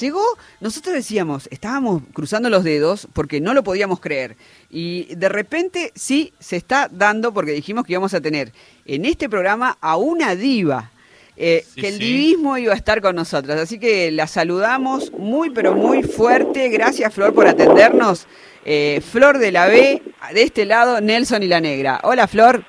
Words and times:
Llegó, 0.00 0.22
nosotros 0.60 0.94
decíamos, 0.94 1.48
estábamos 1.52 2.02
cruzando 2.12 2.50
los 2.50 2.64
dedos 2.64 3.06
porque 3.12 3.40
no 3.40 3.54
lo 3.54 3.62
podíamos 3.62 4.00
creer. 4.00 4.36
Y 4.70 5.14
de 5.14 5.28
repente 5.28 5.92
sí 5.94 6.32
se 6.40 6.56
está 6.56 6.88
dando 6.90 7.32
porque 7.32 7.52
dijimos 7.52 7.84
que 7.84 7.92
íbamos 7.92 8.12
a 8.14 8.20
tener 8.20 8.52
en 8.86 9.04
este 9.04 9.28
programa 9.28 9.78
a 9.80 9.96
una 9.96 10.34
diva. 10.34 10.90
eh, 11.36 11.64
Sí, 11.66 11.80
que 11.80 11.88
el 11.88 11.94
sí. 11.94 12.00
divismo 12.00 12.58
iba 12.58 12.72
a 12.72 12.76
estar 12.76 13.00
con 13.00 13.14
nosotros. 13.16 13.56
Así 13.60 13.78
que 13.78 14.10
la 14.12 14.26
saludamos 14.26 15.12
muy, 15.12 15.50
pero 15.50 15.74
muy 15.74 16.02
fuerte. 16.02 16.68
Gracias, 16.70 17.12
Flor, 17.14 17.32
por 17.34 17.46
atendernos. 17.46 18.26
Eh, 18.64 19.00
Flor 19.12 19.38
de 19.38 19.52
la 19.52 19.66
B, 19.66 20.02
de 20.32 20.42
este 20.42 20.64
lado, 20.64 21.00
Nelson 21.00 21.42
y 21.42 21.48
la 21.48 21.60
Negra. 21.60 22.00
Hola, 22.02 22.26
Flor. 22.26 22.64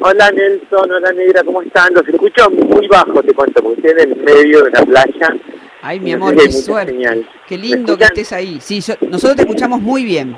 Hola 0.00 0.30
Nelson, 0.30 0.92
hola 0.92 1.12
Negra, 1.12 1.42
¿cómo 1.42 1.60
están? 1.60 1.92
Los 1.92 2.06
escucho 2.06 2.48
muy 2.50 2.86
bajo, 2.86 3.20
te 3.20 3.34
cuento, 3.34 3.60
porque 3.60 3.80
estoy 3.88 4.04
en 4.04 4.12
el 4.12 4.16
medio 4.24 4.62
de 4.64 4.70
la 4.70 4.82
playa. 4.86 5.36
Ay, 5.82 6.00
mi 6.00 6.12
amor, 6.12 6.34
qué 6.36 6.50
suerte. 6.52 6.92
señal. 6.92 7.28
Qué 7.46 7.56
¿Me 7.56 7.62
lindo 7.64 7.96
que 7.96 8.04
estés 8.04 8.32
ahí. 8.32 8.58
Sí, 8.60 8.80
yo- 8.80 8.94
nosotros 9.02 9.36
te 9.36 9.42
escuchamos 9.42 9.80
muy 9.80 10.04
bien. 10.04 10.36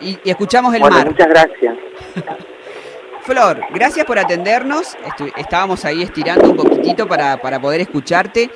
Y, 0.00 0.18
y 0.24 0.30
escuchamos 0.30 0.74
el 0.74 0.80
bueno, 0.80 0.96
mar. 0.96 1.06
muchas 1.10 1.28
gracias. 1.28 1.74
Flor, 3.22 3.60
gracias 3.72 4.06
por 4.06 4.18
atendernos. 4.18 4.96
Estu- 5.06 5.32
estábamos 5.36 5.84
ahí 5.84 6.02
estirando 6.02 6.50
un 6.50 6.56
poquitito 6.56 7.06
para, 7.06 7.36
para 7.40 7.60
poder 7.60 7.80
escucharte. 7.82 8.50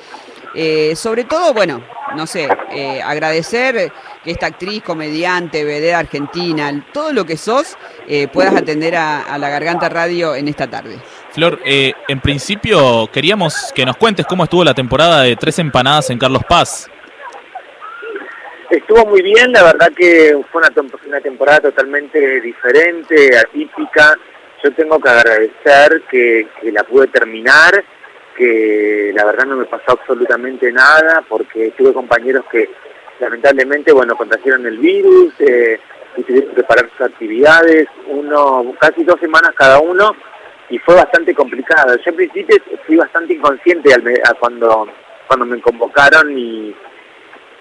Eh, 0.57 0.95
sobre 0.95 1.25
todo, 1.25 1.53
bueno, 1.53 1.81
no 2.15 2.25
sé, 2.25 2.47
eh, 2.71 3.01
agradecer 3.01 3.91
que 4.23 4.31
esta 4.31 4.47
actriz, 4.47 4.81
comediante, 4.81 5.63
vedera 5.65 5.99
argentina, 5.99 6.85
todo 6.93 7.11
lo 7.11 7.25
que 7.25 7.35
sos, 7.37 7.77
eh, 8.07 8.27
puedas 8.29 8.55
atender 8.55 8.95
a, 8.95 9.21
a 9.21 9.37
la 9.37 9.49
Garganta 9.49 9.89
Radio 9.89 10.33
en 10.33 10.47
esta 10.47 10.67
tarde. 10.67 10.97
Flor, 11.35 11.59
eh, 11.65 11.91
en 12.07 12.21
principio 12.21 13.07
queríamos 13.11 13.71
que 13.75 13.85
nos 13.85 13.97
cuentes 13.97 14.25
cómo 14.25 14.45
estuvo 14.45 14.63
la 14.63 14.73
temporada 14.73 15.21
de 15.23 15.35
Tres 15.35 15.59
Empanadas 15.59 16.09
en 16.09 16.17
Carlos 16.17 16.41
Paz. 16.47 16.89
Estuvo 18.69 19.05
muy 19.05 19.21
bien, 19.21 19.51
la 19.51 19.63
verdad 19.63 19.91
que 19.95 20.35
fue 20.49 20.61
una, 20.61 20.69
tem- 20.69 20.91
una 21.05 21.19
temporada 21.19 21.59
totalmente 21.59 22.39
diferente, 22.39 23.37
atípica. 23.37 24.17
Yo 24.63 24.73
tengo 24.73 24.97
que 24.99 25.09
agradecer 25.09 26.01
que, 26.09 26.47
la 26.71 26.83
pude 26.83 27.07
terminar, 27.07 27.83
que 28.37 29.11
la 29.13 29.25
verdad 29.25 29.45
no 29.45 29.57
me 29.57 29.65
pasó 29.65 29.91
absolutamente 29.91 30.71
nada, 30.71 31.21
porque 31.27 31.73
tuve 31.77 31.93
compañeros 31.93 32.45
que 32.49 32.69
lamentablemente, 33.19 33.91
bueno, 33.91 34.15
contrajeron 34.15 34.65
el 34.65 34.77
virus, 34.77 35.33
eh, 35.39 35.79
y 36.17 36.23
tuvieron 36.23 36.55
que 36.55 36.63
parar 36.63 36.89
sus 36.97 37.07
actividades, 37.07 37.87
uno, 38.07 38.73
casi 38.79 39.03
dos 39.03 39.19
semanas 39.19 39.51
cada 39.55 39.79
uno, 39.79 40.15
y 40.69 40.77
fue 40.79 40.95
bastante 40.95 41.33
complicado. 41.33 41.95
Yo 41.97 42.09
en 42.11 42.15
principio 42.15 42.57
fui 42.85 42.95
bastante 42.95 43.33
inconsciente 43.33 43.93
al 43.93 44.03
me- 44.03 44.21
a 44.23 44.33
cuando, 44.33 44.87
cuando 45.27 45.45
me 45.45 45.61
convocaron 45.61 46.37
y, 46.37 46.75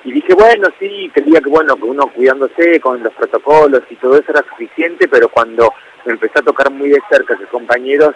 y 0.05 0.13
dije, 0.13 0.35
bueno, 0.35 0.69
sí, 0.79 1.11
creía 1.15 1.41
que 1.41 1.51
bueno, 1.51 1.77
que 1.77 1.85
uno 1.85 2.07
cuidándose 2.09 2.81
con 2.81 3.03
los 3.03 3.13
protocolos 3.15 3.83
y 3.91 3.97
todo 3.97 4.19
eso 4.19 4.31
era 4.33 4.45
suficiente, 4.49 5.09
pero 5.09 5.29
cuando 5.29 5.73
me 6.05 6.13
empezó 6.13 6.39
a 6.39 6.43
tocar 6.43 6.71
muy 6.71 6.91
de 6.91 7.01
cerca 7.11 7.37
que 7.37 7.45
compañeros 7.47 8.15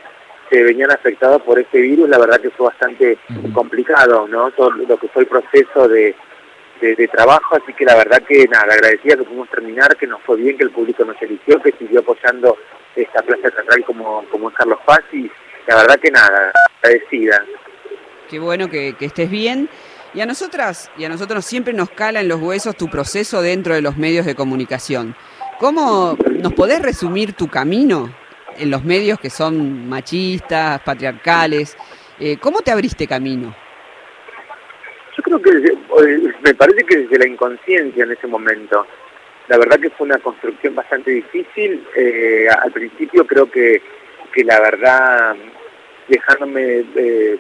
se 0.51 0.63
venían 0.63 0.91
afectados 0.91 1.43
por 1.43 1.59
este 1.59 1.81
virus, 1.81 2.09
la 2.09 2.19
verdad 2.19 2.41
que 2.41 2.51
fue 2.51 2.67
bastante 2.69 3.19
complicado, 3.53 4.27
¿no? 4.29 4.51
Todo 4.53 4.71
lo 4.71 4.97
que 4.97 5.09
fue 5.09 5.23
el 5.23 5.29
proceso 5.29 5.87
de, 5.89 6.15
de, 6.81 6.95
de 6.95 7.09
trabajo, 7.09 7.57
así 7.57 7.75
que 7.75 7.85
la 7.85 7.95
verdad 7.97 8.23
que 8.27 8.47
nada, 8.49 8.73
agradecía 8.73 9.17
que 9.17 9.25
pudimos 9.25 9.51
terminar, 9.51 9.95
que 9.97 10.07
nos 10.07 10.23
fue 10.23 10.37
bien, 10.37 10.57
que 10.57 10.65
el 10.65 10.71
público 10.71 11.05
nos 11.05 11.21
eligió, 11.21 11.61
que 11.61 11.73
siguió 11.79 12.01
apoyando 12.01 12.57
esta 12.97 13.23
plaza 13.23 13.51
teatral 13.51 13.85
como, 13.85 14.25
como 14.31 14.51
Carlos 14.51 14.79
Paz 14.85 15.01
y 15.13 15.31
la 15.67 15.77
verdad 15.77 16.01
que 16.01 16.11
nada, 16.11 16.53
agradecida. 16.83 17.45
Qué 18.29 18.39
bueno 18.39 18.69
que, 18.69 18.95
que 18.99 19.07
estés 19.07 19.31
bien. 19.31 19.69
Y 20.15 20.21
a 20.21 20.27
nosotras 20.27 20.91
y 20.97 21.05
a 21.05 21.09
nosotros 21.09 21.45
siempre 21.45 21.75
nos 21.75 21.91
cala 21.91 22.21
en 22.21 22.29
los 22.29 22.41
huesos 22.41 22.77
tu 22.77 22.89
proceso 22.89 23.43
dentro 23.43 23.75
de 23.75 23.83
los 23.83 23.97
medios 23.97 24.25
de 24.25 24.35
comunicación. 24.35 25.15
¿Cómo 25.59 26.17
nos 26.41 26.55
podés 26.55 26.81
resumir 26.81 27.35
tu 27.35 27.49
camino 27.49 28.15
en 28.57 28.71
los 28.71 28.85
medios 28.85 29.19
que 29.21 29.29
son 29.29 29.89
machistas, 29.89 30.81
patriarcales? 30.81 31.77
Eh, 32.19 32.37
¿Cómo 32.39 32.61
te 32.61 32.71
abriste 32.71 33.07
camino? 33.07 33.55
Yo 35.17 35.23
creo 35.23 35.43
que 35.43 35.51
eh, 35.51 36.35
me 36.43 36.55
parece 36.55 36.85
que 36.85 36.99
desde 36.99 37.19
la 37.19 37.29
inconsciencia 37.29 38.05
en 38.05 38.13
ese 38.13 38.27
momento. 38.27 38.87
La 39.49 39.57
verdad 39.59 39.81
que 39.81 39.91
fue 39.91 40.07
una 40.07 40.19
construcción 40.19 40.75
bastante 40.75 41.11
difícil. 41.11 41.87
eh, 41.97 42.47
al 42.49 42.71
principio 42.73 43.27
creo 43.27 43.51
que, 43.51 43.81
que 44.33 44.45
la 44.45 44.61
verdad, 44.61 45.37
dejándome 46.07 46.85
eh, 46.95 47.39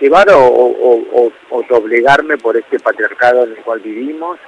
llevar 0.00 0.30
o, 0.30 0.46
o- 0.46 1.06
o- 1.26 1.32
o 1.50 1.62
doblegarme 1.68 2.38
por 2.38 2.56
este 2.56 2.78
patriarcado 2.78 3.44
en 3.44 3.50
el 3.52 3.56
cual 3.58 3.80
vivimos, 3.80 4.38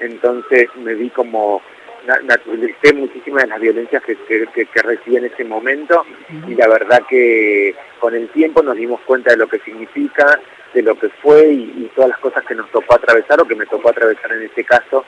entonces 0.00 0.68
me 0.76 0.94
vi 0.94 1.10
como 1.10 1.62
na- 2.06 2.20
naturalicé 2.22 2.92
muchísimas 2.94 3.42
de 3.44 3.48
las 3.50 3.60
violencias 3.60 4.02
que, 4.04 4.16
que, 4.16 4.46
que- 4.54 4.66
que 4.66 4.82
recibí 4.82 5.16
en 5.16 5.24
ese 5.26 5.44
momento. 5.44 6.04
Y 6.48 6.54
la 6.54 6.68
verdad 6.68 7.02
que 7.08 7.74
con 7.98 8.14
el 8.14 8.28
tiempo 8.28 8.62
nos 8.62 8.76
dimos 8.76 9.00
cuenta 9.02 9.30
de 9.32 9.36
lo 9.36 9.48
que 9.48 9.58
significa, 9.60 10.40
de 10.74 10.82
lo 10.82 10.96
que 10.98 11.08
fue 11.22 11.48
y, 11.48 11.62
y 11.76 11.90
todas 11.94 12.10
las 12.10 12.18
cosas 12.18 12.44
que 12.44 12.54
nos 12.54 12.70
tocó 12.70 12.94
atravesar 12.94 13.40
o 13.40 13.46
que 13.48 13.54
me 13.56 13.66
tocó 13.66 13.90
atravesar 13.90 14.32
en 14.32 14.42
este 14.42 14.64
caso, 14.64 15.04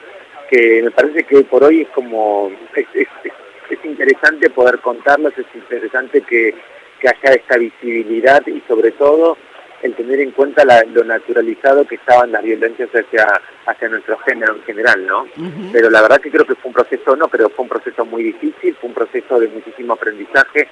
que 0.50 0.83
me 0.83 0.91
parece 0.91 1.22
que 1.25 1.43
por 1.43 1.62
hoy 1.65 1.83
es 1.83 1.88
como, 1.88 2.50
es, 2.75 2.87
es- 2.94 3.09
es- 3.25 3.33
es 3.71 3.84
interesante 3.84 4.50
poder 4.50 4.81
contarlas, 4.81 5.33
es 5.38 5.47
interesante 5.55 6.22
que, 6.22 6.53
que 7.00 7.09
haya 7.09 7.34
esta 7.37 7.56
visibilidad 7.56 8.44
y 8.49 8.60
sobre 8.66 8.91
todo 8.91 9.37
el 9.83 9.94
tener 9.94 10.21
en 10.21 10.33
cuenta 10.33 10.65
la- 10.65 10.83
lo 10.93 11.05
naturalizado 11.05 11.87
que 11.87 11.94
estaban 11.94 12.33
las 12.33 12.43
violencias 12.43 12.91
hacia, 12.91 13.27
hacia 13.66 13.89
nuestro 13.89 14.19
género 14.19 14.56
en 14.56 14.62
general, 14.65 15.06
¿no? 15.06 15.27
Pero 15.72 15.89
la 15.89 16.03
verdad 16.03 16.21
que 16.21 16.31
creo 16.31 16.44
que 16.44 16.56
fue 16.56 16.69
un 16.69 16.75
proceso, 16.75 17.15
no, 17.16 17.28
pero 17.28 17.49
fue 17.50 17.62
un 17.62 17.69
proceso 17.69 18.05
muy 18.05 18.25
difícil, 18.25 18.75
fue 18.81 18.89
un 18.89 18.94
proceso 18.94 19.39
de 19.39 19.49
muchísimo 19.49 19.93
aprendizaje, 19.94 20.69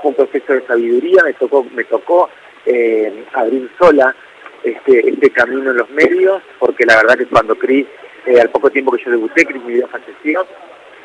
fue 0.00 0.10
un 0.10 0.14
proceso 0.14 0.52
de 0.54 0.62
sabiduría, 0.66 1.22
me 1.24 1.32
tocó, 1.34 1.64
me 1.74 1.84
tocó 1.84 2.30
eh, 2.64 3.24
abrir 3.34 3.68
sola 3.78 4.14
este, 4.62 5.08
este 5.10 5.30
camino 5.30 5.70
en 5.72 5.76
los 5.78 5.90
medios, 5.90 6.42
porque 6.58 6.86
la 6.86 6.96
verdad 6.96 7.18
que 7.18 7.26
cuando 7.26 7.56
Cris, 7.56 7.86
eh, 8.26 8.40
al 8.40 8.50
poco 8.50 8.70
tiempo 8.70 8.92
que 8.92 9.04
yo 9.04 9.10
debuté, 9.12 9.46
Cris 9.46 9.62
mi 9.62 9.74
vida 9.74 9.86
falleció, 9.88 10.46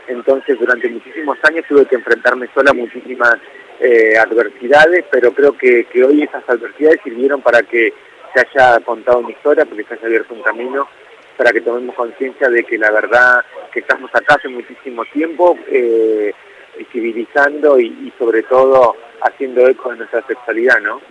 entonces 0.08 0.60
durante 0.60 0.90
muchísimos 0.90 1.38
años 1.44 1.66
tuve 1.68 1.86
que 1.86 1.96
enfrentarme 1.96 2.50
sola 2.54 2.72
a 2.72 2.74
muchísimas 2.74 3.36
eh, 3.80 4.18
adversidades, 4.18 5.06
pero 5.12 5.32
creo 5.34 5.58
que, 5.58 5.86
que 5.86 6.04
hoy 6.04 6.24
esas 6.24 6.48
adversidades 6.50 7.00
sirvieron 7.04 7.42
para 7.42 7.62
que 7.64 7.94
se 8.34 8.40
haya 8.40 8.80
contado 8.82 9.20
una 9.20 9.32
historia, 9.32 9.66
porque 9.66 9.84
se 9.84 9.94
haya 9.94 10.06
abierto 10.08 10.34
un 10.34 10.42
camino 10.42 10.88
para 11.38 11.52
que 11.52 11.62
tomemos 11.62 11.96
conciencia 11.96 12.50
de 12.50 12.64
que 12.64 12.78
la 12.78 12.92
verdad 12.92 13.44
que 13.72 13.80
estamos 13.80 14.10
acá 14.14 14.36
hace 14.36 14.48
muchísimo 14.50 15.04
tiempo, 15.06 15.58
eh, 15.68 16.34
visibilizando 16.78 17.80
y, 17.80 17.88
y 17.88 18.14
sobre 18.18 18.44
todo 18.44 18.96
haciendo 19.22 19.68
eco 19.68 19.92
de 19.92 19.98
nuestra 19.98 20.26
sexualidad, 20.28 20.80
¿no? 20.82 21.02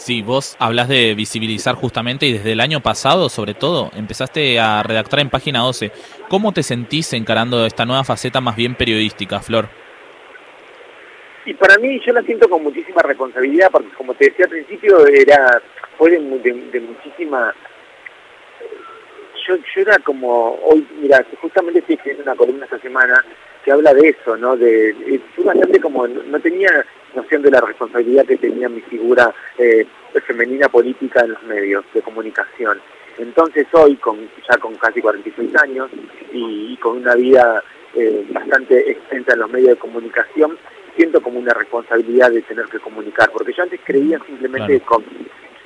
Sí, 0.00 0.22
vos 0.22 0.56
hablas 0.58 0.88
de 0.88 1.14
visibilizar 1.14 1.74
justamente 1.74 2.24
y 2.24 2.32
desde 2.32 2.52
el 2.52 2.60
año 2.60 2.80
pasado, 2.80 3.28
sobre 3.28 3.52
todo, 3.52 3.90
empezaste 3.94 4.58
a 4.58 4.82
redactar 4.82 5.20
en 5.20 5.28
página 5.28 5.60
12. 5.60 5.92
¿Cómo 6.30 6.52
te 6.52 6.62
sentís 6.62 7.12
encarando 7.12 7.66
esta 7.66 7.84
nueva 7.84 8.02
faceta 8.02 8.40
más 8.40 8.56
bien 8.56 8.74
periodística, 8.76 9.40
Flor? 9.40 9.68
Y 11.44 11.52
para 11.52 11.76
mí 11.76 12.00
yo 12.04 12.14
la 12.14 12.22
siento 12.22 12.48
con 12.48 12.62
muchísima 12.62 13.02
responsabilidad 13.02 13.68
porque 13.70 13.90
como 13.90 14.14
te 14.14 14.30
decía 14.30 14.46
al 14.46 14.50
principio 14.52 15.06
era 15.06 15.60
fue 15.98 16.12
de, 16.12 16.18
de- 16.18 16.70
de 16.72 16.80
muchísima 16.80 17.54
yo, 19.46 19.56
yo 19.56 19.80
era 19.82 19.98
como 19.98 20.54
hoy 20.64 20.86
mira 21.00 21.22
justamente 21.42 21.80
estoy 21.80 21.96
escribiendo 21.96 22.22
una 22.24 22.36
columna 22.36 22.64
esta 22.64 22.78
semana 22.78 23.22
que 23.64 23.72
habla 23.72 23.92
de 23.94 24.08
eso 24.10 24.36
no 24.36 24.56
de 24.56 24.90
eh, 24.90 25.20
fui 25.34 25.44
bastante 25.44 25.80
como 25.80 26.06
no 26.06 26.40
tenía 26.40 26.70
noción 27.14 27.42
de 27.42 27.50
la 27.50 27.60
responsabilidad 27.60 28.24
que 28.24 28.36
tenía 28.36 28.68
mi 28.68 28.80
figura 28.82 29.34
eh, 29.58 29.86
femenina 30.26 30.68
política 30.68 31.20
en 31.20 31.32
los 31.32 31.42
medios 31.44 31.84
de 31.94 32.02
comunicación 32.02 32.80
entonces 33.18 33.66
hoy 33.72 33.96
con 33.96 34.18
ya 34.48 34.58
con 34.58 34.74
casi 34.76 35.00
46 35.00 35.54
años 35.62 35.90
y, 36.32 36.72
y 36.72 36.76
con 36.76 36.98
una 36.98 37.14
vida 37.14 37.62
eh, 37.94 38.24
bastante 38.30 38.90
extensa 38.90 39.32
en 39.32 39.40
los 39.40 39.50
medios 39.50 39.70
de 39.70 39.76
comunicación 39.76 40.56
siento 40.96 41.20
como 41.20 41.38
una 41.38 41.54
responsabilidad 41.54 42.30
de 42.30 42.42
tener 42.42 42.66
que 42.66 42.78
comunicar, 42.78 43.30
porque 43.32 43.52
yo 43.52 43.62
antes 43.62 43.80
creía 43.84 44.18
simplemente 44.26 44.80
con, 44.80 45.04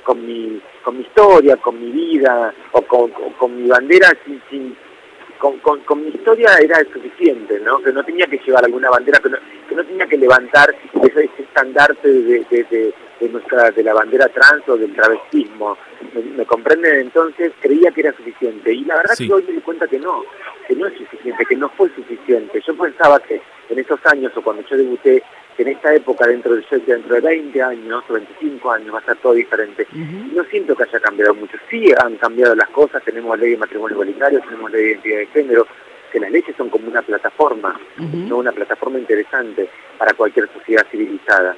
con, 0.03 0.25
mi, 0.25 0.61
con 0.83 0.97
mi 0.97 1.03
historia, 1.03 1.57
con 1.57 1.79
mi 1.79 1.91
vida 1.91 2.53
o 2.71 2.81
con, 2.83 3.11
con, 3.11 3.33
con 3.33 3.55
mi 3.55 3.67
bandera, 3.67 4.09
sin, 4.25 4.41
sin, 4.49 4.75
con, 5.37 5.59
con, 5.59 5.81
con, 5.81 6.03
mi 6.03 6.09
historia 6.09 6.49
era 6.61 6.77
suficiente, 6.91 7.59
¿no? 7.59 7.79
que 7.79 7.91
no 7.91 8.03
tenía 8.03 8.27
que 8.27 8.39
llevar 8.45 8.65
alguna 8.65 8.89
bandera, 8.89 9.19
que 9.19 9.29
no, 9.29 9.37
que 9.75 9.81
no 9.81 9.87
tenía 9.87 10.07
que 10.07 10.17
levantar 10.17 10.73
ese, 11.03 11.25
ese 11.25 11.43
estandarte 11.43 12.07
de, 12.07 12.45
de, 12.49 12.63
de, 12.63 12.93
de 13.19 13.29
nuestra 13.29 13.71
de 13.71 13.83
la 13.83 13.93
bandera 13.93 14.29
trans 14.29 14.67
o 14.67 14.77
del 14.77 14.93
travestismo. 14.93 15.77
¿Me, 16.37 16.45
comprenden? 16.45 17.01
Entonces 17.01 17.51
creía 17.59 17.91
que 17.91 18.01
era 18.01 18.13
suficiente 18.13 18.73
y 18.73 18.85
la 18.85 18.95
verdad 18.97 19.15
que 19.17 19.33
hoy 19.33 19.43
me 19.43 19.53
di 19.53 19.61
cuenta 19.61 19.87
que 19.87 19.99
no, 19.99 20.23
que 20.67 20.75
no 20.75 20.87
es 20.87 20.97
suficiente, 20.97 21.45
que 21.45 21.55
no 21.55 21.69
fue 21.69 21.89
suficiente. 21.89 22.61
Yo 22.65 22.75
pensaba 22.77 23.19
que 23.19 23.41
en 23.69 23.79
esos 23.79 23.99
años 24.05 24.31
o 24.35 24.41
cuando 24.41 24.63
yo 24.67 24.77
debuté, 24.77 25.23
que 25.57 25.63
en 25.63 25.69
esta 25.69 25.93
época 25.93 26.27
dentro 26.27 26.55
de, 26.55 26.63
dentro 26.85 27.15
de 27.15 27.21
20 27.21 27.61
años 27.61 28.03
o 28.09 28.13
25 28.13 28.71
años 28.71 28.93
va 28.93 28.97
a 28.97 29.01
estar 29.01 29.17
todo 29.17 29.33
diferente. 29.33 29.87
No 29.93 30.43
siento 30.45 30.75
que 30.75 30.83
haya 30.83 30.99
cambiado 30.99 31.33
mucho. 31.35 31.57
Sí 31.69 31.87
han 32.03 32.15
cambiado 32.17 32.55
las 32.55 32.69
cosas, 32.69 33.03
tenemos 33.03 33.37
ley 33.39 33.51
de 33.51 33.57
matrimonio 33.57 33.95
igualitario, 33.95 34.41
tenemos 34.41 34.71
ley 34.71 34.83
de 34.83 34.89
identidad 34.91 35.19
de 35.19 35.27
género, 35.27 35.67
que 36.15 36.21
las 36.21 36.31
leyes 36.31 36.55
son 36.55 36.69
como 36.69 36.87
una 36.87 37.01
plataforma, 37.01 37.77
no 37.97 38.37
una 38.37 38.53
plataforma 38.53 38.97
interesante 38.97 39.67
para 39.97 40.13
cualquier 40.13 40.47
sociedad 40.47 40.87
civilizada. 40.89 41.57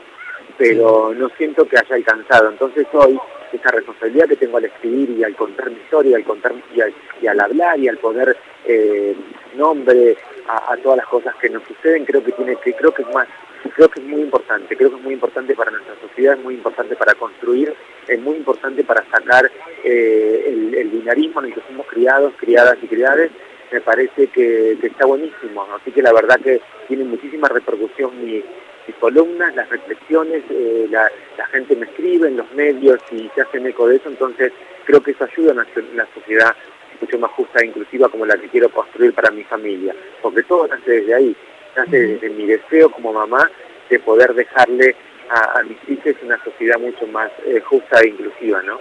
Pero 0.57 1.13
no 1.13 1.30
siento 1.38 1.68
que 1.68 1.77
haya 1.77 1.94
alcanzado. 1.94 2.50
Entonces 2.50 2.88
hoy, 2.94 3.19
esa 3.54 3.69
responsabilidad 3.69 4.27
que 4.27 4.36
tengo 4.36 4.57
al 4.57 4.65
escribir 4.65 5.12
y 5.12 5.24
al 5.24 5.36
contar 5.36 5.69
mi 5.69 5.75
historia, 5.75 6.18
al 6.18 6.24
contar 6.24 6.56
y 6.74 7.27
al, 7.27 7.39
hablar 7.39 7.77
y 7.77 7.88
al 7.88 7.98
poner 8.00 8.36
eh, 8.65 9.15
nombre 9.56 10.18
a, 10.48 10.75
todas 10.77 10.98
las 10.98 11.07
cosas 11.07 11.36
que 11.36 11.51
nos 11.51 11.62
suceden, 11.62 12.04
creo 12.04 12.24
que 12.24 12.31
tiene 12.31 12.56
que 12.56 12.74
creo 12.74 12.92
que 12.92 13.04
es 13.04 13.13
más 13.13 13.27
creo 13.75 13.89
que 13.89 14.00
es 14.00 14.07
muy 14.07 14.21
importante, 14.21 14.75
creo 14.75 14.89
que 14.89 14.95
es 14.95 15.04
muy 15.04 15.13
importante 15.13 15.54
para 15.54 15.69
nuestra 15.69 15.94
sociedad, 16.01 16.36
es 16.36 16.44
muy 16.44 16.56
importante 16.56 16.95
para 16.95 17.13
construir, 17.13 17.75
es 18.07 18.19
muy 18.19 18.38
importante 18.38 18.83
para 18.83 19.06
sacar 19.12 19.51
eh, 19.83 20.45
el, 20.48 20.89
binarismo 20.89 21.42
en 21.42 21.48
el 21.48 21.54
que 21.54 21.62
somos 21.68 21.86
criados, 21.86 22.33
criadas 22.38 22.77
y 22.81 22.88
criadas, 22.88 23.30
me 23.72 23.81
parece 23.81 24.28
que, 24.28 24.78
está 24.81 25.06
buenísimo, 25.06 25.68
así 25.75 25.92
que 25.92 26.02
la 26.02 26.14
verdad 26.14 26.40
que 26.40 26.62
tiene 26.88 27.04
muchísima 27.04 27.48
repercusión 27.48 28.12
mi, 28.24 28.44
mis 28.88 28.96
columnas, 29.00 29.56
las 29.56 29.69
reflexiones, 29.69 30.44
eh, 30.50 30.88
la, 30.90 31.10
gente 31.52 31.75
me 31.75 31.86
escribe 31.86 32.28
en 32.28 32.38
los 32.38 32.52
medios 32.54 33.00
y 33.12 33.30
se 33.34 33.42
hacen 33.42 33.66
eco 33.68 33.88
de 33.88 33.98
eso, 33.98 34.10
entonces 34.10 34.52
creo 34.86 35.02
que 35.02 35.12
eso 35.12 35.25
ayuda 35.25 35.52
a 35.52 35.54
una, 35.54 36.08
sociedad 36.14 36.56
mucho 37.00 37.19
más 37.19 37.31
justa 37.31 37.60
e 37.62 37.68
inclusiva 37.68 38.10
como 38.10 38.25
la 38.25 38.38
que 38.38 38.48
quiero 38.50 38.69
construir 38.69 39.14
para 39.14 39.31
mi 39.31 39.44
familia, 39.44 39.94
porque 40.22 40.44
todo 40.44 40.68
nace 40.68 40.92
desde 40.92 41.14
ahí, 41.14 41.36
nace 41.75 42.00
desde 42.00 42.30
mi 42.30 42.46
deseo 42.46 42.90
como 42.90 43.14
mamá 43.14 43.50
de 43.90 44.00
poder 44.00 44.34
dejarle 44.34 44.96
a, 45.30 45.62
mis 45.64 45.78
hijos 45.90 46.16
una 46.24 46.42
sociedad 46.44 46.80
mucho 46.80 47.06
más 47.08 47.31
eh, 47.46 47.60
justa 47.60 48.00
e 48.02 48.08
inclusiva, 48.08 48.62
¿no? 48.64 48.80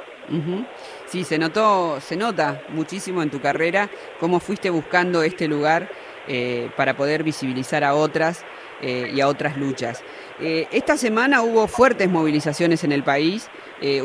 Sí, 1.07 1.25
se 1.25 1.39
notó, 1.39 2.01
se 2.01 2.17
nota 2.17 2.63
muchísimo 2.71 3.23
en 3.23 3.31
tu 3.31 3.41
carrera 3.41 3.89
cómo 4.19 4.41
fuiste 4.41 4.71
buscando 4.71 5.23
este 5.23 5.47
lugar 5.49 5.89
eh, 6.29 6.71
para 6.77 6.97
poder 6.97 7.23
visibilizar 7.23 7.85
a 7.85 7.95
otras 7.95 8.45
eh, 8.83 9.13
y 9.15 9.21
a 9.21 9.29
otras 9.29 9.57
luchas. 9.57 10.03
Eh, 10.41 10.67
esta 10.73 10.97
semana 10.97 11.43
hubo 11.43 11.69
fuertes 11.69 12.11
movilizaciones 12.11 12.83
en 12.83 12.93
el 12.93 13.05
país, 13.05 13.49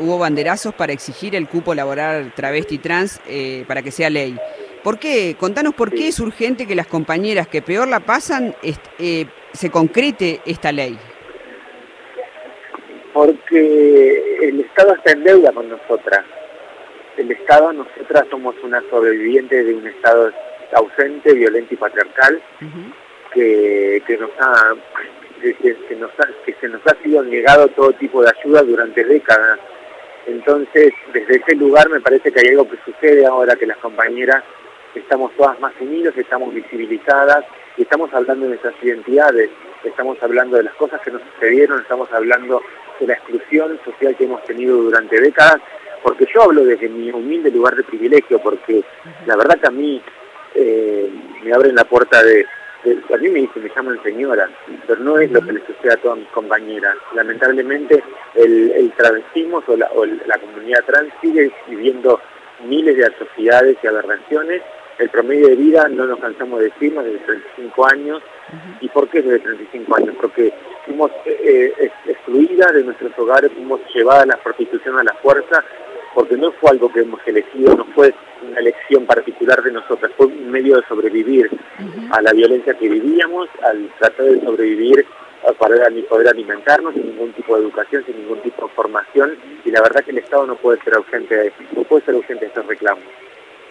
hubo 0.00 0.18
banderazos 0.18 0.74
para 0.74 0.92
exigir 0.92 1.34
el 1.34 1.48
cupo 1.48 1.74
laboral 1.74 2.34
travesti 2.36 2.76
trans 2.76 3.20
para 3.66 3.80
que 3.80 3.90
sea 3.90 4.10
ley. 4.10 4.38
¿Por 4.84 4.98
qué? 4.98 5.34
Contanos 5.40 5.74
por 5.74 5.90
qué 5.90 6.08
es 6.08 6.20
urgente 6.20 6.66
que 6.66 6.74
las 6.74 6.86
compañeras 6.86 7.48
que 7.48 7.62
peor 7.62 7.88
la 7.88 8.00
pasan 8.00 8.54
se 9.54 9.70
concrete 9.70 10.42
esta 10.44 10.72
ley. 10.72 10.98
Porque 13.14 14.11
Estado 14.72 14.94
está 14.94 15.12
en 15.12 15.24
deuda 15.24 15.52
con 15.52 15.68
nosotras. 15.68 16.24
El 17.18 17.30
Estado, 17.30 17.74
nosotras 17.74 18.24
somos 18.30 18.54
una 18.62 18.82
sobreviviente 18.88 19.62
de 19.64 19.74
un 19.74 19.86
Estado 19.86 20.32
ausente, 20.72 21.34
violento 21.34 21.74
y 21.74 21.76
patriarcal 21.76 22.40
que, 23.34 24.02
que 24.06 24.16
nos 24.16 24.30
ha 24.40 24.74
que, 25.42 25.96
nos 25.96 26.10
que 26.46 26.54
se 26.58 26.68
nos 26.68 26.80
ha 26.86 26.94
sido 27.02 27.22
negado 27.22 27.68
todo 27.68 27.92
tipo 27.92 28.22
de 28.22 28.30
ayuda 28.30 28.62
durante 28.62 29.04
décadas. 29.04 29.58
Entonces, 30.26 30.94
desde 31.12 31.36
ese 31.36 31.54
lugar 31.54 31.90
me 31.90 32.00
parece 32.00 32.32
que 32.32 32.40
hay 32.40 32.48
algo 32.52 32.70
que 32.70 32.78
sucede 32.82 33.26
ahora, 33.26 33.56
que 33.56 33.66
las 33.66 33.76
compañeras 33.76 34.42
estamos 34.94 35.32
todas 35.36 35.60
más 35.60 35.74
unidas, 35.80 36.16
estamos 36.16 36.54
visibilizadas 36.54 37.44
y 37.76 37.82
estamos 37.82 38.10
hablando 38.14 38.44
de 38.44 38.50
nuestras 38.52 38.74
identidades, 38.82 39.50
estamos 39.84 40.16
hablando 40.22 40.56
de 40.56 40.62
las 40.62 40.74
cosas 40.76 40.98
que 41.02 41.10
nos 41.10 41.20
sucedieron, 41.34 41.82
estamos 41.82 42.10
hablando 42.10 42.62
de 43.02 43.08
la 43.08 43.14
exclusión 43.14 43.78
social 43.84 44.16
que 44.16 44.24
hemos 44.24 44.42
tenido 44.44 44.76
durante 44.76 45.20
décadas, 45.20 45.60
porque 46.02 46.26
yo 46.32 46.42
hablo 46.42 46.64
desde 46.64 46.88
mi 46.88 47.10
humilde 47.10 47.50
lugar 47.50 47.76
de 47.76 47.84
privilegio, 47.84 48.38
porque 48.40 48.82
la 49.26 49.36
verdad 49.36 49.58
que 49.60 49.68
a 49.68 49.70
mí 49.70 50.00
eh, 50.54 51.10
me 51.44 51.52
abren 51.52 51.74
la 51.74 51.84
puerta 51.84 52.22
de, 52.22 52.46
a 52.84 53.16
mí 53.16 53.28
me 53.28 53.40
dicen, 53.40 53.62
me 53.62 53.70
llaman 53.74 54.02
señora, 54.02 54.48
pero 54.86 55.00
no 55.00 55.18
es 55.18 55.30
lo 55.30 55.40
que 55.40 55.52
les 55.52 55.64
sucede 55.64 55.92
a 55.92 55.96
todas 55.96 56.18
mis 56.18 56.28
compañeras. 56.28 56.96
Lamentablemente 57.14 58.02
el, 58.34 58.92
travestismo 58.96 59.62
o 59.66 59.76
la, 59.76 60.38
comunidad 60.38 60.84
trans 60.84 61.12
sigue 61.20 61.52
viviendo 61.68 62.20
miles 62.66 62.96
de 62.96 63.06
atrocidades 63.06 63.76
y 63.82 63.86
aberraciones. 63.86 64.62
El 64.98 65.08
promedio 65.10 65.48
de 65.48 65.56
vida 65.56 65.88
no 65.88 66.06
nos 66.06 66.18
cansamos 66.18 66.60
de 66.60 66.66
decirnos 66.66 67.04
desde 67.04 67.18
35 67.20 67.86
años. 67.86 68.22
¿Y 68.80 68.88
por 68.88 69.08
qué 69.08 69.22
desde 69.22 69.38
35 69.38 69.96
años? 69.96 70.14
Porque 70.20 70.52
fuimos 70.84 71.10
eh, 71.26 71.90
excluidas 72.06 72.72
de 72.72 72.84
nuestros 72.84 73.16
hogares, 73.18 73.52
fuimos 73.52 73.80
llevadas 73.94 74.24
a 74.24 74.26
la 74.26 74.36
prostitución 74.36 74.98
a 74.98 75.04
la 75.04 75.14
fuerza, 75.14 75.64
porque 76.14 76.36
no 76.36 76.52
fue 76.52 76.70
algo 76.70 76.92
que 76.92 77.00
hemos 77.00 77.20
elegido, 77.26 77.74
no 77.74 77.84
fue 77.94 78.14
una 78.46 78.58
elección 78.60 79.06
particular 79.06 79.62
de 79.62 79.72
nosotras, 79.72 80.12
fue 80.16 80.26
un 80.26 80.50
medio 80.50 80.76
de 80.76 80.86
sobrevivir 80.86 81.50
a 82.10 82.20
la 82.20 82.32
violencia 82.32 82.74
que 82.74 82.88
vivíamos, 82.88 83.48
al 83.62 83.88
tratar 83.98 84.26
de 84.26 84.40
sobrevivir 84.40 85.06
para 85.58 85.74
poder 86.08 86.28
alimentarnos 86.28 86.94
sin 86.94 87.06
ningún 87.06 87.32
tipo 87.32 87.56
de 87.56 87.62
educación, 87.62 88.04
sin 88.04 88.16
ningún 88.16 88.40
tipo 88.42 88.66
de 88.66 88.74
formación, 88.74 89.36
y 89.64 89.70
la 89.70 89.80
verdad 89.80 90.04
que 90.04 90.12
el 90.12 90.18
Estado 90.18 90.46
no 90.46 90.56
puede 90.56 90.80
ser 90.82 90.94
ausente, 90.94 91.52
no 91.74 91.82
puede 91.84 92.04
ser 92.04 92.14
ausente 92.14 92.44
de 92.44 92.46
estos 92.46 92.66
reclamos. 92.66 93.04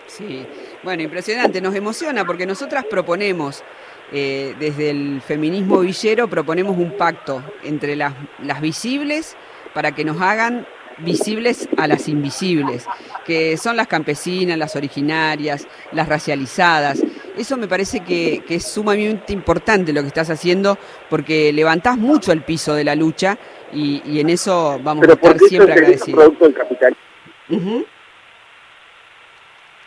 Sí, 0.07 0.45
bueno, 0.83 1.03
impresionante, 1.03 1.61
nos 1.61 1.73
emociona 1.73 2.25
porque 2.25 2.45
nosotras 2.45 2.83
proponemos, 2.83 3.63
eh, 4.11 4.55
desde 4.59 4.89
el 4.89 5.21
feminismo 5.21 5.79
villero, 5.79 6.27
proponemos 6.27 6.77
un 6.77 6.97
pacto 6.97 7.43
entre 7.63 7.95
las, 7.95 8.13
las 8.43 8.61
visibles 8.61 9.35
para 9.73 9.93
que 9.93 10.03
nos 10.03 10.21
hagan 10.21 10.65
visibles 10.97 11.69
a 11.77 11.87
las 11.87 12.07
invisibles, 12.07 12.85
que 13.25 13.57
son 13.57 13.75
las 13.75 13.87
campesinas, 13.87 14.57
las 14.57 14.75
originarias, 14.75 15.67
las 15.91 16.07
racializadas. 16.07 17.01
Eso 17.37 17.57
me 17.57 17.67
parece 17.67 18.01
que, 18.01 18.43
es 18.47 18.65
sumamente 18.65 19.33
importante 19.33 19.93
lo 19.93 20.01
que 20.01 20.07
estás 20.07 20.29
haciendo 20.29 20.77
porque 21.09 21.53
levantás 21.53 21.97
mucho 21.97 22.31
el 22.31 22.43
piso 22.43 22.73
de 22.73 22.83
la 22.83 22.95
lucha 22.95 23.37
y, 23.73 24.19
en 24.19 24.29
eso 24.29 24.79
vamos 24.83 25.07
a 25.07 25.13
estar 25.13 25.39
siempre 25.39 25.73
agradecidos. 25.73 26.33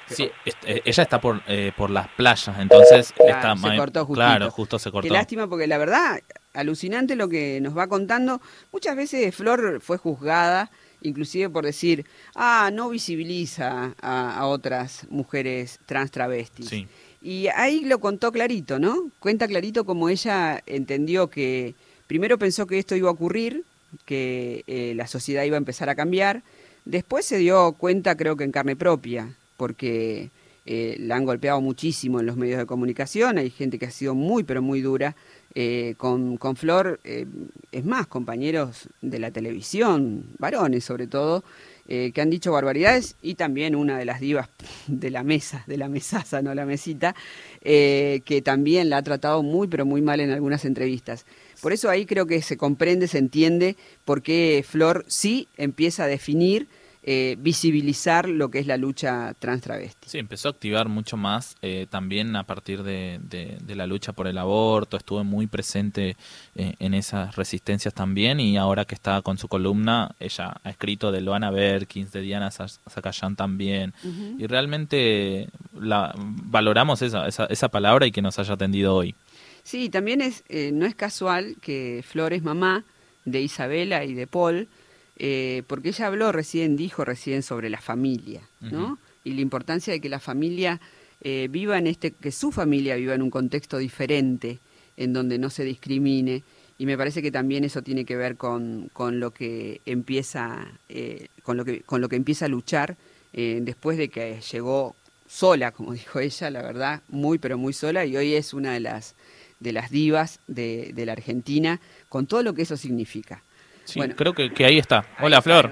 Sí, 0.06 0.30
eh, 0.44 0.82
ella 0.84 1.02
está 1.02 1.20
por, 1.20 1.42
eh, 1.46 1.72
por 1.76 1.90
las 1.90 2.08
playas, 2.08 2.58
entonces 2.58 3.12
está 3.18 3.56
se 3.56 3.76
cortó 3.76 4.06
Claro, 4.08 4.50
justo 4.50 4.78
se 4.78 4.90
cortó. 4.90 5.08
Qué 5.08 5.12
lástima 5.12 5.48
porque 5.48 5.66
la 5.66 5.78
verdad, 5.78 6.20
alucinante 6.52 7.16
lo 7.16 7.28
que 7.28 7.60
nos 7.60 7.76
va 7.76 7.86
contando. 7.86 8.40
Muchas 8.72 8.96
veces 8.96 9.34
Flor 9.34 9.80
fue 9.80 9.96
juzgada 9.96 10.70
inclusive 11.04 11.48
por 11.50 11.64
decir, 11.64 12.04
ah, 12.34 12.70
no 12.72 12.88
visibiliza 12.88 13.94
a, 14.00 14.46
otras 14.46 15.06
mujeres 15.10 15.78
trans 15.86 16.10
travestis. 16.10 16.87
Y 17.23 17.46
ahí 17.54 17.84
lo 17.84 18.00
contó 18.00 18.32
clarito, 18.32 18.78
¿no? 18.78 19.11
Cuenta 19.20 19.46
clarito 19.46 19.84
como 19.84 20.08
ella 20.08 20.62
entendió 20.66 21.30
que 21.30 21.75
primero 22.06 22.38
pensó 22.38 22.66
que 22.66 22.78
esto 22.78 22.96
iba 22.96 23.08
a 23.08 23.12
ocurrir, 23.12 23.64
que 24.04 24.64
eh, 24.66 24.92
la 24.96 25.06
sociedad 25.06 25.44
iba 25.44 25.56
a 25.56 25.58
empezar 25.58 25.88
a 25.88 25.94
cambiar, 25.94 26.42
después 26.84 27.25
se 27.25 27.38
dio 27.38 27.73
cuenta 27.73 28.16
creo 28.16 28.37
que 28.37 28.44
en 28.44 28.52
carne 28.52 28.76
propia, 28.76 29.34
porque 29.56 30.30
eh, 30.66 30.96
la 30.99 31.16
han 31.16 31.26
golpeado 31.26 31.61
muchísimo 31.61 32.20
en 32.20 32.26
los 32.26 32.37
medios 32.38 32.58
de 32.58 32.64
comunicación, 32.64 33.37
hay 33.37 33.50
gente 33.50 33.78
que 33.78 33.84
ha 33.84 33.90
sido 33.90 34.14
muy 34.14 34.44
pero 34.44 34.62
muy 34.62 34.80
dura, 34.80 35.14
eh, 35.54 35.94
con, 35.99 36.38
con, 36.38 36.56
Flor, 36.56 37.00
eh, 37.04 37.26
es 37.70 37.84
más, 37.84 38.06
compañeros 38.06 38.88
de 39.02 39.18
la 39.18 39.30
televisión, 39.30 40.25
varones 40.38 40.84
sobre 40.84 41.06
todo, 41.06 41.44
que 41.87 42.18
han 42.18 42.30
dicho 42.30 42.50
barbaridades 42.50 43.14
y 43.20 43.34
también 43.34 43.76
una 43.76 43.99
de 43.99 44.06
las 44.06 44.18
divas 44.18 44.49
de 44.87 45.11
la 45.11 45.23
mesa, 45.23 45.64
de 45.66 45.76
la 45.76 45.90
mesaza, 45.90 46.40
no 46.40 46.54
la 46.54 46.64
mesita, 46.64 47.14
que 47.61 48.42
también 48.42 48.88
la 48.88 48.96
ha 48.96 49.02
tratado 49.02 49.42
muy, 49.42 49.68
pero 49.68 49.84
muy 49.84 50.00
mal 50.00 50.20
en 50.20 50.30
algunas 50.30 50.64
entrevistas. 50.64 51.26
Por 51.61 51.75
eso 51.75 51.90
ahí 51.90 52.06
creo 52.06 52.26
que 52.26 52.40
se 52.40 52.56
comprende, 52.56 53.06
se 53.06 53.18
entiende 53.18 53.76
por 54.06 54.23
qué 54.23 54.64
Flor 54.66 55.04
sí 55.08 55.46
empieza 55.58 56.04
a 56.04 56.06
definir 56.06 56.68
eh, 57.06 57.37
visibilizar 57.38 58.26
lo 58.30 58.50
que 58.50 58.61
es 58.61 58.66
la 58.66 58.78
lucha 58.78 59.34
trans 59.38 59.61
travesti. 59.61 60.08
Sí, 60.08 60.18
empezó 60.18 60.49
a 60.49 60.52
activar 60.52 60.88
mucho 60.88 61.18
más 61.18 61.54
eh, 61.61 61.87
también 61.90 62.34
a 62.34 62.44
partir 62.44 62.82
de, 62.82 63.20
la 63.68 63.87
lucha 63.87 64.14
por 64.14 64.26
el 64.26 64.38
aborto, 64.38 64.96
estuve 64.96 65.23
muy 65.23 65.46
presente 65.46 66.16
eh, 66.54 66.73
en 66.78 66.94
esas 66.94 67.37
resistencias 67.37 67.92
también 67.92 68.40
y 68.40 68.56
ahora 68.56 68.87
que 68.87 68.94
está 68.94 69.20
con 69.20 69.37
su 69.37 69.49
columna, 69.49 70.14
ella 70.18 70.56
ha 70.64 70.70
escrito 70.70 71.12
de 71.12 71.20
Loana 71.20 71.50
Berkins, 71.50 72.11
de 72.11 72.23
Diana 72.23 72.50
Zacayán 72.50 73.37
también 73.37 73.92
y 74.38 74.46
realmente 74.46 75.50
la, 75.78 76.14
valoramos 76.16 77.02
esa, 77.02 77.28
esa, 77.28 77.44
esa 77.44 77.68
palabra 77.68 78.06
y 78.06 78.12
que 78.12 78.23
nos 78.23 78.38
haya 78.38 78.54
atendido 78.54 78.94
hoy. 78.94 79.14
Sí, 79.62 79.90
también 79.90 80.23
es, 80.23 80.42
no 80.73 80.87
es 80.87 80.94
casual 80.94 81.56
que 81.61 82.02
Flores 82.02 82.42
mamá 82.42 82.84
de 83.26 83.42
Isabela 83.42 84.04
y 84.04 84.14
de 84.14 84.26
Paul, 84.26 84.68
eh, 85.16 85.62
porque 85.66 85.90
ella 85.90 86.06
habló 86.06 86.33
recién, 86.33 86.76
dijo 86.76 87.04
recién 87.04 87.42
sobre 87.42 87.71
la 87.71 87.80
familia, 87.80 88.42
¿no? 88.61 88.99
Y 89.23 89.35
la 89.35 89.40
importancia 89.40 89.92
de 89.92 90.00
que 90.00 90.09
la 90.09 90.21
familia 90.21 90.80
eh, 91.21 91.49
viva 91.50 91.78
en 91.78 91.87
este, 91.87 92.11
que 92.11 92.33
su 92.33 92.50
familia 92.50 92.97
viva 92.97 93.14
en 93.14 93.23
un 93.23 93.30
contexto 93.30 93.78
diferente, 93.78 94.59
en 94.97 95.12
donde 95.12 95.38
no 95.38 95.50
se 95.50 95.64
discrimine. 95.64 96.42
Y 96.78 96.87
me 96.87 96.99
parece 96.99 97.23
que 97.23 97.30
también 97.30 97.64
eso 97.64 97.83
tiene 97.83 98.04
que 98.04 98.16
ver 98.16 98.37
con, 98.37 98.90
con 98.92 99.21
lo 99.21 99.30
que 99.30 99.80
empieza, 99.87 100.66
eh, 100.88 101.28
con 101.42 101.56
lo 101.56 101.64
que, 101.64 101.83
con 101.83 102.00
lo 102.00 102.09
que 102.09 102.16
empieza 102.16 102.47
a 102.47 102.49
luchar 102.49 102.97
después 103.33 103.99
de 103.99 104.11
que 104.11 104.40
llegó 104.52 104.94
sola, 105.26 105.73
como 105.73 105.92
dijo 105.94 106.21
ella, 106.21 106.50
la 106.50 106.62
verdad, 106.62 107.02
muy 107.09 107.38
pero 107.38 107.59
muy 107.59 107.73
sola, 107.73 108.04
y 108.04 108.16
hoy 108.16 108.35
es 108.35 108.54
una 108.54 108.73
de 108.73 108.80
las 108.80 109.14
de 109.61 109.73
las 109.73 109.90
divas 109.90 110.40
de, 110.47 110.92
de 110.94 111.06
la 111.06 111.12
Argentina, 111.12 111.80
con 112.09 112.26
todo 112.26 112.42
lo 112.42 112.54
que 112.54 112.62
eso 112.62 112.76
significa. 112.76 113.42
Sí, 113.85 114.00
creo 114.17 114.33
que, 114.33 114.53
que, 114.53 114.64
ahí 114.64 114.79
está. 114.79 115.05
Hola, 115.21 115.41
Flor. 115.43 115.71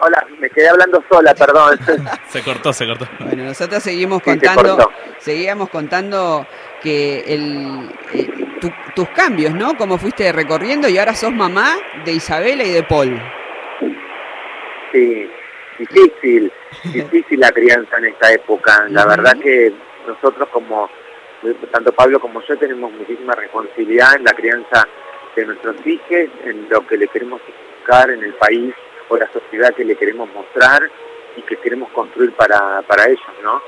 Hola, 0.00 0.26
me 0.38 0.50
quedé 0.50 0.68
hablando 0.68 1.02
sola, 1.10 1.34
perdón. 1.34 1.78
se 2.28 2.42
cortó, 2.42 2.72
se 2.72 2.86
cortó. 2.86 3.08
Bueno, 3.20 3.44
nosotros 3.44 3.82
seguimos 3.82 4.22
contando, 4.22 4.92
seguíamos 5.18 5.68
contando 5.70 6.46
que 6.82 7.20
el, 7.26 7.90
eh, 8.12 8.30
tus 8.94 9.08
cambios, 9.10 9.54
¿no? 9.54 9.76
Cómo 9.76 9.98
fuiste 9.98 10.30
recorriendo 10.32 10.88
y 10.88 10.98
ahora 10.98 11.14
sos 11.14 11.32
mamá 11.32 11.76
de 12.04 12.12
Isabela 12.12 12.64
y 12.64 12.70
de 12.70 12.82
Paul. 12.82 13.20
Sí, 14.92 15.30
difícil, 15.78 16.52
difícil 16.84 17.40
la 17.40 17.50
crianza 17.52 17.98
en 17.98 18.06
esta 18.06 18.32
época. 18.32 18.86
La 18.90 19.06
verdad 19.06 19.36
que 19.42 19.72
nosotros 20.06 20.48
como, 20.50 20.88
tanto 21.72 21.92
Pablo 21.92 22.20
como 22.20 22.42
yo 22.42 22.56
tenemos 22.56 22.92
muchísima 22.92 23.34
responsabilidad 23.34 24.16
en 24.16 24.24
la 24.24 24.32
crianza 24.32 24.88
de 25.36 25.46
nuestros 25.46 25.76
hijos, 25.86 26.30
en 26.44 26.66
lo 26.68 26.86
que 26.86 26.96
le 26.96 27.08
queremos 27.08 27.40
buscar 27.46 28.10
en 28.10 28.24
el 28.24 28.34
país 28.34 28.74
o 29.08 29.16
la 29.16 29.30
sociedad 29.32 29.74
que 29.74 29.84
le 29.84 29.94
queremos 29.94 30.28
mostrar 30.34 30.90
y 31.36 31.42
que 31.42 31.56
queremos 31.56 31.90
construir 31.90 32.32
para, 32.32 32.82
para 32.82 33.06
ellos, 33.06 33.20
¿no? 33.42 33.60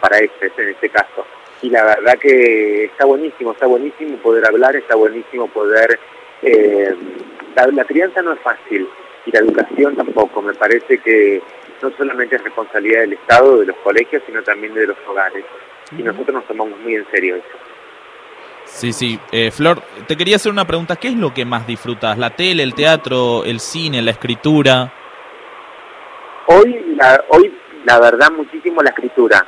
Para 0.00 0.18
este, 0.18 0.52
en 0.58 0.68
este 0.68 0.90
caso. 0.90 1.24
Y 1.62 1.70
la 1.70 1.84
verdad 1.84 2.18
que 2.18 2.84
está 2.84 3.06
buenísimo, 3.06 3.52
está 3.52 3.66
buenísimo 3.66 4.18
poder 4.18 4.46
hablar, 4.46 4.76
está 4.76 4.96
buenísimo 4.96 5.48
poder... 5.48 5.98
Eh, 6.42 6.94
la, 7.72 7.84
crianza 7.84 8.20
no 8.20 8.32
es 8.32 8.40
fácil 8.40 8.86
y 9.24 9.30
la 9.30 9.38
educación 9.38 9.96
tampoco. 9.96 10.42
Me 10.42 10.54
parece 10.54 10.98
que 10.98 11.40
no 11.80 11.90
solamente 11.96 12.36
es 12.36 12.44
responsabilidad 12.44 13.00
del 13.02 13.14
Estado, 13.14 13.60
de 13.60 13.66
los 13.66 13.76
colegios, 13.76 14.22
sino 14.26 14.42
también 14.42 14.74
de 14.74 14.88
los 14.88 14.96
hogares. 15.08 15.44
Y 15.96 16.02
nosotros 16.02 16.34
nos 16.34 16.46
tomamos 16.46 16.78
muy 16.80 16.96
en 16.96 17.06
serio 17.10 17.36
eso. 17.36 17.73
Sí, 18.74 18.92
sí. 18.92 19.20
Eh, 19.30 19.52
Flor, 19.52 19.80
te 20.08 20.16
quería 20.16 20.34
hacer 20.34 20.50
una 20.50 20.66
pregunta. 20.66 20.96
¿Qué 20.96 21.08
es 21.08 21.14
lo 21.14 21.32
que 21.32 21.44
más 21.44 21.64
disfrutas? 21.64 22.18
¿La 22.18 22.30
tele, 22.30 22.64
el 22.64 22.74
teatro, 22.74 23.44
el 23.44 23.60
cine, 23.60 24.02
la 24.02 24.10
escritura? 24.10 24.92
Hoy, 26.48 26.96
la, 26.96 27.24
hoy 27.28 27.54
la 27.84 28.00
verdad, 28.00 28.32
muchísimo 28.32 28.82
la 28.82 28.90
escritura. 28.90 29.46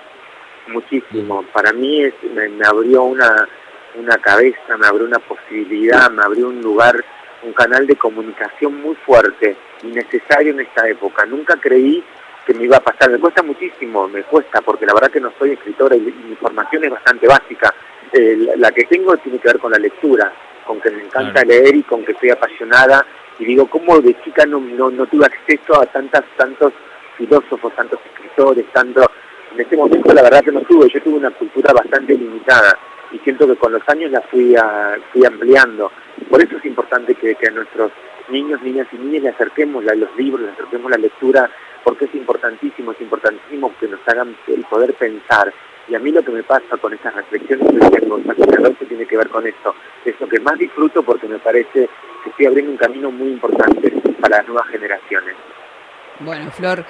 Muchísimo. 0.68 1.42
Para 1.52 1.72
mí 1.72 2.04
es, 2.04 2.14
me, 2.32 2.64
abrió 2.64 3.02
una, 3.02 3.48
una 3.96 4.16
cabeza, 4.18 4.76
me 4.78 4.86
abrió 4.86 5.04
una 5.06 5.18
posibilidad, 5.18 6.08
me 6.08 6.22
abrió 6.22 6.46
un 6.46 6.62
lugar, 6.62 7.04
un 7.42 7.52
canal 7.52 7.84
de 7.84 7.96
comunicación 7.96 8.80
muy 8.80 8.94
fuerte 8.94 9.56
y 9.82 9.88
necesario 9.88 10.52
en 10.52 10.60
esta 10.60 10.88
época. 10.88 11.26
Nunca 11.26 11.56
creí 11.56 12.02
que 12.46 12.54
me 12.54 12.62
iba 12.62 12.76
a 12.76 12.80
pasar. 12.80 13.10
Me 13.10 13.18
cuesta 13.18 13.42
muchísimo, 13.42 14.06
me 14.06 14.22
cuesta, 14.22 14.60
porque 14.60 14.86
la 14.86 14.94
verdad 14.94 15.10
que 15.10 15.20
no 15.20 15.32
soy 15.36 15.50
escritora 15.50 15.96
y 15.96 16.00
mi 16.00 16.36
formación 16.36 16.84
es 16.84 16.90
bastante 16.92 17.26
básica 17.26 17.74
eh, 18.12 18.54
la 18.56 18.70
que 18.72 18.84
tengo 18.84 19.16
tiene 19.18 19.38
que 19.38 19.48
ver 19.48 19.58
con 19.58 19.72
la 19.72 19.78
lectura, 19.78 20.32
con 20.64 20.80
que 20.80 20.90
me 20.90 21.02
encanta 21.02 21.44
leer 21.44 21.76
y 21.76 21.82
con 21.82 22.04
que 22.04 22.12
estoy 22.12 22.30
apasionada. 22.30 23.04
Y 23.38 23.44
digo, 23.44 23.66
¿cómo 23.66 24.00
de 24.00 24.18
chica 24.22 24.46
no, 24.46 24.60
no, 24.60 25.06
tuve 25.06 25.26
acceso 25.26 25.80
a 25.80 25.86
tantas, 25.86 26.24
tantos 26.36 26.72
filósofos, 27.16 27.74
tantos 27.74 28.00
escritores, 28.12 28.66
tanto... 28.72 29.10
En 29.54 29.62
este 29.62 29.76
momento 29.76 30.12
la 30.12 30.22
verdad 30.22 30.44
que 30.44 30.52
no 30.52 30.60
tuve, 30.62 30.88
yo 30.90 31.00
tuve 31.02 31.16
una 31.16 31.30
cultura 31.30 31.72
bastante 31.72 32.12
limitada 32.12 32.78
y 33.10 33.18
siento 33.20 33.46
que 33.46 33.56
con 33.56 33.72
los 33.72 33.88
años 33.88 34.10
la 34.10 34.20
fui, 34.20 34.54
a, 34.54 34.98
fui 35.12 35.24
ampliando. 35.24 35.90
Por 36.28 36.42
eso 36.42 36.58
es 36.58 36.64
importante 36.66 37.14
que, 37.14 37.34
que 37.36 37.48
a 37.48 37.52
nuestros 37.52 37.90
niños, 38.28 38.60
niñas 38.62 38.86
y 38.92 38.96
niñas 38.96 39.22
le 39.22 39.28
acerquemos 39.30 39.82
los 39.84 40.16
libros, 40.16 40.42
le 40.42 40.52
acerquemos 40.52 40.90
la 40.90 40.98
lectura, 40.98 41.50
porque 41.84 42.06
es 42.06 42.14
importantísimo, 42.14 42.92
es 42.92 43.00
importantísimo 43.00 43.72
que 43.78 43.88
nos 43.88 44.00
hagan 44.08 44.36
el 44.48 44.64
poder 44.64 44.92
pensar 44.94 45.52
y 45.88 45.94
a 45.94 45.98
mí 45.98 46.10
lo 46.10 46.22
que 46.22 46.32
me 46.32 46.42
pasa 46.42 46.76
con 46.80 46.92
estas 46.92 47.14
reflexiones 47.14 47.66
tengo 47.90 48.16
que 48.78 48.86
tiene 48.86 49.06
que 49.06 49.16
ver 49.16 49.28
con 49.28 49.46
esto. 49.46 49.74
Es 50.04 50.18
lo 50.20 50.28
que 50.28 50.40
más 50.40 50.58
disfruto 50.58 51.02
porque 51.02 51.28
me 51.28 51.38
parece 51.38 51.88
que 52.24 52.30
estoy 52.30 52.46
abriendo 52.46 52.72
un 52.72 52.78
camino 52.78 53.10
muy 53.10 53.28
importante 53.28 53.92
para 54.20 54.38
las 54.38 54.48
nuevas 54.48 54.66
generaciones. 54.68 55.34
Bueno, 56.20 56.50
Flor, 56.50 56.84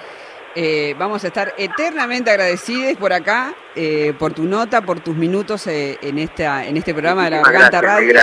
eh, 0.54 0.94
vamos 0.98 1.24
a 1.24 1.26
estar 1.26 1.52
eternamente 1.58 2.30
agradecidos 2.30 2.96
por 2.96 3.12
acá, 3.12 3.54
eh, 3.74 4.14
por 4.18 4.32
tu 4.32 4.44
nota, 4.44 4.80
por 4.80 5.00
tus 5.00 5.16
minutos 5.16 5.66
eh, 5.66 5.98
en, 6.00 6.18
esta, 6.18 6.64
en 6.64 6.76
este 6.76 6.92
programa 6.92 7.24
de 7.24 7.30
la 7.32 7.42
Garganta 7.42 7.80
Radio. 7.80 8.14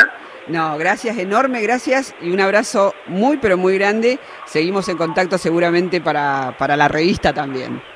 No, 0.48 0.78
gracias, 0.78 1.18
enorme, 1.18 1.62
gracias 1.62 2.16
y 2.22 2.32
un 2.32 2.42
abrazo 2.42 2.94
muy, 3.08 3.38
pero 3.38 3.58
muy 3.58 3.78
grande. 3.78 4.20
Seguimos 4.46 4.90
en 4.90 4.98
contacto 4.98 5.38
seguramente 5.38 6.02
para, 6.02 6.56
para 6.58 6.76
la 6.76 6.90
revista 6.90 7.34
también. 7.34 7.93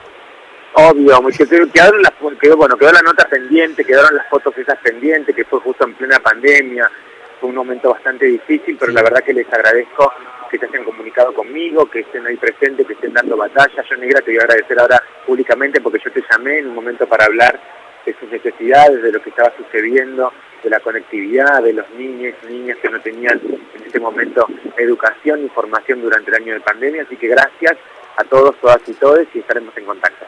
Obvio, 0.79 1.19
quedaron 1.74 2.03
las, 2.03 2.13
quedó, 2.39 2.55
bueno, 2.55 2.77
quedó 2.77 2.91
la 2.91 3.01
nota 3.01 3.27
pendiente, 3.27 3.84
quedaron 3.84 4.15
las 4.15 4.29
fotos 4.29 4.55
esas 4.60 4.77
pendientes, 4.77 5.36
que 5.36 5.43
fue 5.43 5.60
justo 5.62 5.86
en 5.86 5.96
plena 5.96 6.19
pandemia, 6.19 6.88
fue 7.39 7.50
un 7.50 7.55
momento 7.55 7.89
bastante 7.89 8.27
difícil, 8.27 8.77
pero 8.79 8.91
la 8.91 9.01
verdad 9.01 9.24
que 9.24 9.34
les 9.34 9.51
agradezco 9.51 10.13
que 10.51 10.60
se 10.60 10.67
hayan 10.67 10.84
comunicado 10.84 11.34
conmigo, 11.34 11.89
que 11.89 12.01
estén 12.01 12.27
ahí 12.27 12.38
presentes, 12.38 12.86
que 12.86 12.93
estén 12.93 13.12
dando 13.12 13.36
batalla. 13.36 13.84
Yo, 13.89 13.98
Negra, 13.98 14.22
te 14.22 14.29
voy 14.29 14.38
a 14.38 14.43
agradecer 14.43 14.79
ahora 14.79 15.01
públicamente 15.25 15.81
porque 15.81 15.98
yo 16.05 16.12
te 16.12 16.24
llamé 16.29 16.60
en 16.60 16.67
un 16.67 16.75
momento 16.75 17.07
para 17.07 17.25
hablar 17.25 17.60
de 18.05 18.13
sus 18.19 18.29
necesidades, 18.29 19.01
de 19.01 19.12
lo 19.12 19.19
que 19.19 19.31
estaba 19.31 19.51
sucediendo, 19.57 20.31
de 20.63 20.69
la 20.69 20.79
conectividad, 20.79 21.63
de 21.63 21.74
los 21.74 21.89
niños, 21.98 22.36
niñas 22.48 22.77
que 22.84 22.89
no 22.89 23.01
tenían 23.01 23.41
en 23.43 23.84
este 23.84 24.00
momento 24.00 24.46
educación 24.77 25.43
y 25.43 25.50
formación 25.50 26.03
durante 26.03 26.29
el 26.29 26.43
año 26.43 26.53
de 26.53 26.60
pandemia. 26.60 27.01
Así 27.01 27.15
que 27.15 27.29
gracias 27.29 27.77
a 28.17 28.24
todos, 28.25 28.55
todas 28.62 28.88
y 28.88 28.93
todes 28.93 29.27
y 29.34 29.39
estaremos 29.39 29.75
en 29.75 29.86
contacto. 29.86 30.27